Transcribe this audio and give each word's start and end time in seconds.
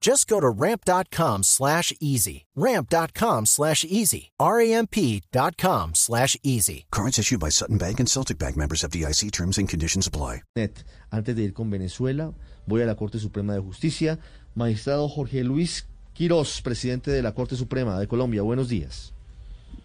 Just 0.00 0.28
go 0.28 0.38
to 0.40 0.48
ramp.com 0.48 1.42
slash 1.42 1.92
easy. 2.00 2.46
Ramp.com 2.54 3.46
slash 3.46 3.84
easy. 3.84 4.30
R-A-M-P.com 4.38 5.94
slash 5.94 6.36
easy. 6.42 6.86
Cards 6.90 7.18
issued 7.18 7.40
by 7.40 7.50
Sutton 7.50 7.78
Bank 7.78 7.98
and 7.98 8.08
Celtic 8.08 8.38
Bank 8.38 8.56
members 8.56 8.84
of 8.84 8.90
DIC 8.92 9.32
terms 9.32 9.58
and 9.58 9.68
conditions 9.68 10.06
apply. 10.06 10.42
Net. 10.56 10.84
Antes 11.10 11.34
de 11.34 11.42
ir 11.42 11.52
con 11.52 11.70
Venezuela, 11.70 12.32
voy 12.66 12.82
a 12.82 12.86
la 12.86 12.94
Corte 12.94 13.18
Suprema 13.18 13.54
de 13.54 13.60
Justicia. 13.60 14.18
Magistrado 14.54 15.08
Jorge 15.08 15.42
Luis 15.42 15.86
Quirós, 16.14 16.60
presidente 16.62 17.10
de 17.10 17.22
la 17.22 17.32
Corte 17.32 17.56
Suprema 17.56 17.98
de 17.98 18.06
Colombia. 18.06 18.42
Buenos 18.42 18.68
días. 18.68 19.12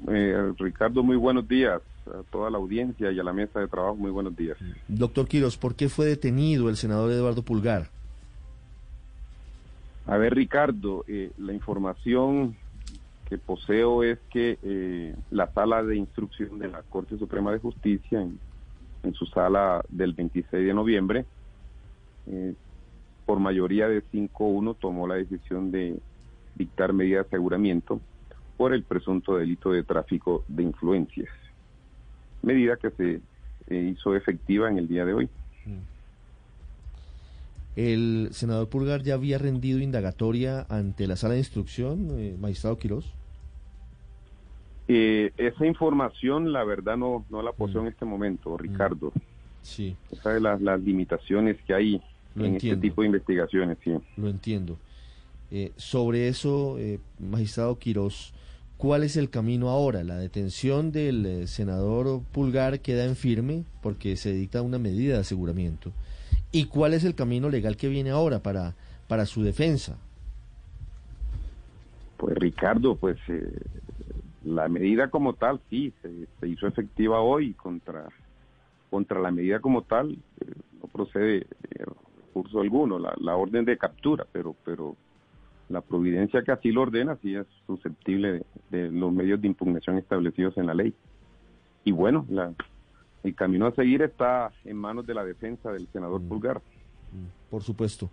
Eh, 0.08 0.54
Ricardo, 0.60 1.02
muy 1.02 1.16
buenos 1.16 1.48
días 1.48 1.82
a 2.08 2.24
toda 2.32 2.50
la 2.50 2.58
audiencia 2.58 3.12
y 3.12 3.20
a 3.20 3.24
la 3.24 3.34
mesa 3.34 3.60
de 3.60 3.68
trabajo. 3.68 3.96
Muy 3.96 4.12
buenos 4.12 4.36
días. 4.36 4.58
Doctor 4.88 5.28
Quirós, 5.28 5.58
¿por 5.58 5.76
qué 5.76 5.90
fue 5.90 6.06
detenido 6.06 6.70
el 6.70 6.78
senador 6.78 7.12
Eduardo 7.12 7.44
Pulgar? 7.44 7.90
A 10.06 10.18
ver, 10.18 10.36
Ricardo, 10.36 11.06
eh, 11.08 11.32
la 11.38 11.54
información 11.54 12.58
que 13.26 13.38
poseo 13.38 14.04
es 14.04 14.20
que 14.30 14.60
eh, 14.62 15.16
la 15.32 15.52
sala 15.54 15.82
de 15.82 15.96
instrucción 15.96 16.60
de 16.60 16.68
la 16.68 16.84
Corte 16.84 17.18
Suprema 17.18 17.52
de 17.52 17.60
Justicia, 17.60 18.22
en, 18.22 19.14
su 19.14 19.26
sala 19.28 19.84
del 19.90 20.14
26 20.14 20.66
de 20.66 20.74
noviembre, 20.74 21.26
eh, 22.28 22.54
por 23.26 23.40
mayoría 23.40 23.88
de 23.88 24.04
5-1, 24.04 24.78
tomó 24.80 25.08
la 25.08 25.16
decisión 25.16 25.72
de 25.72 26.00
dictar 26.56 26.94
medidas 26.94 27.24
de 27.24 27.28
aseguramiento 27.30 28.02
por 28.58 28.74
el 28.74 28.84
presunto 28.84 29.38
delito 29.38 29.72
de 29.72 29.84
tráfico 29.84 30.44
de 30.48 30.64
influencias. 30.64 31.30
Medida 32.42 32.78
que 32.78 32.92
se 32.92 33.22
eh, 33.68 33.94
hizo 33.94 34.16
efectiva 34.16 34.70
en 34.70 34.78
el 34.78 34.88
día 34.88 35.06
de 35.06 35.14
hoy. 35.14 35.30
¿El 37.76 38.30
senador 38.32 38.70
Pulgar 38.70 39.02
ya 39.02 39.16
había 39.16 39.38
rendido 39.38 39.80
indagatoria 39.80 40.66
ante 40.70 41.08
la 41.08 41.16
sala 41.16 41.34
de 41.34 41.40
instrucción, 41.40 42.10
eh, 42.20 42.36
magistrado 42.40 42.78
Quirós? 42.78 43.14
Eh, 44.88 45.32
esa 45.38 45.66
información, 45.66 46.52
la 46.52 46.64
verdad, 46.64 46.98
no, 46.98 47.26
no 47.30 47.42
la 47.42 47.52
poseo 47.54 47.82
en 47.82 47.88
este 47.88 48.06
momento, 48.06 48.58
Ricardo. 48.58 49.12
Sí, 49.62 49.96
Esa 50.12 50.32
de 50.34 50.42
las, 50.42 50.62
las 50.62 50.82
limitaciones 50.82 51.58
que 51.66 51.74
hay 51.74 52.02
Lo 52.36 52.46
en 52.46 52.54
entiendo. 52.56 52.76
este 52.76 52.90
tipo 52.90 53.02
de 53.02 53.08
investigaciones, 53.08 53.78
sí. 53.84 53.94
lo 54.18 54.28
entiendo. 54.30 54.78
Eh, 55.52 55.72
sobre 55.78 56.28
eso, 56.28 56.78
eh, 56.80 57.00
magistrado 57.18 57.80
Quirós, 57.80 58.34
¿cuál 58.78 59.04
es 59.04 59.16
el 59.16 59.30
camino 59.30 59.70
ahora? 59.70 60.04
¿La 60.04 60.18
detención 60.18 60.92
del 60.92 61.26
eh, 61.26 61.48
senador 61.48 62.22
Pulgar 62.34 62.82
queda 62.82 63.06
en 63.06 63.16
firme 63.16 63.64
porque 63.82 64.18
se 64.18 64.34
dicta 64.34 64.62
una 64.62 64.80
medida 64.80 65.14
de 65.14 65.20
aseguramiento? 65.22 65.92
¿Y 66.56 66.66
cuál 66.66 66.94
es 66.94 67.04
el 67.04 67.16
camino 67.16 67.50
legal 67.50 67.76
que 67.76 67.90
viene 67.90 68.12
ahora 68.12 68.40
para, 68.40 68.76
para 69.08 69.26
su 69.26 69.42
defensa? 69.42 69.98
Pues 72.16 72.38
Ricardo, 72.38 72.96
pues 72.96 73.18
eh, 73.28 73.60
la 74.46 74.70
medida 74.70 75.10
como 75.10 75.34
tal, 75.34 75.60
sí, 75.72 75.92
se, 76.04 76.48
hizo 76.48 76.68
efectiva 76.68 77.22
hoy 77.22 77.54
contra, 77.56 78.08
contra 78.92 79.20
la 79.20 79.32
medida 79.32 79.62
como 79.62 79.82
tal, 79.82 80.12
eh, 80.12 80.46
no 80.80 80.88
procede 80.90 81.38
eh, 81.38 81.86
recurso 82.28 82.62
alguno, 82.62 83.00
la, 83.00 83.16
la 83.20 83.36
orden 83.36 83.66
de 83.66 83.76
captura, 83.76 84.28
pero, 84.32 84.56
pero 84.64 84.96
la 85.70 85.82
providencia 85.82 86.44
que 86.44 86.52
así 86.52 86.72
lo 86.72 86.84
ordena 86.84 87.18
sí 87.24 87.34
es 87.34 87.48
susceptible 87.66 88.44
de 88.70 88.92
los 88.92 89.12
medios 89.12 89.42
de 89.42 89.48
impugnación 89.48 89.98
establecidos 89.98 90.56
en 90.58 90.68
la 90.68 90.76
ley. 90.76 90.94
Y 91.84 91.92
bueno, 91.94 92.28
la, 92.30 92.54
el 93.24 93.36
camino 93.36 93.68
a 93.68 93.72
seguir 93.76 94.02
está 94.02 94.52
en 94.66 94.78
manos 94.78 95.06
de 95.06 95.14
la 95.14 95.24
defensa 95.24 95.72
del 95.72 95.88
senador 95.92 96.22
Pulgar. 96.22 96.62
Por 97.50 97.64
supuesto. 97.64 98.10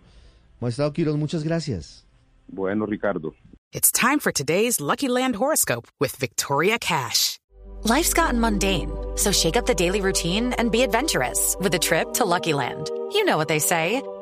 Magistrado 0.59 0.93
Quirós, 0.93 1.17
muchas 1.17 1.43
gracias. 1.43 2.05
Bueno, 2.47 2.85
Ricardo, 2.85 3.33
It's 3.73 3.89
time 3.91 4.19
for 4.19 4.31
today's 4.33 4.81
Lucky 4.81 5.07
Land 5.07 5.35
horoscope 5.37 5.87
with 5.99 6.13
Victoria 6.19 6.77
Cash. 6.77 7.37
Life's 7.83 8.13
gotten 8.13 8.39
mundane, 8.39 8.91
so 9.15 9.31
shake 9.31 9.55
up 9.55 9.65
the 9.65 9.73
daily 9.73 10.01
routine 10.01 10.53
and 10.57 10.71
be 10.71 10.81
adventurous 10.83 11.55
with 11.59 11.73
a 11.73 11.79
trip 11.79 12.13
to 12.15 12.25
Lucky 12.25 12.53
Land. 12.53 12.89
You 13.13 13.23
know 13.23 13.37
what 13.37 13.47
they 13.47 13.59
say. 13.59 14.01